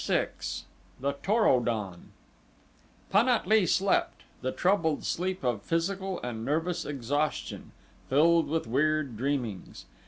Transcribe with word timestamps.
6 0.03 0.63
The 0.99 1.13
Tor 1.21 1.47
o 1.47 1.59
don 1.59 2.09
Pan 3.11 3.29
at 3.29 3.45
lee 3.45 3.67
slept 3.67 4.23
the 4.41 4.51
troubled 4.51 5.03
sleep, 5.03 5.43
of 5.43 5.61
physical 5.61 6.19
and 6.23 6.43
nervous 6.43 6.85
exhaustion, 6.85 7.71
filled 8.09 8.47
with 8.49 8.65
weird 8.65 9.15
dreamings. 9.15 9.85